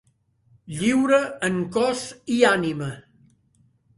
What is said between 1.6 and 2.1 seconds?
cos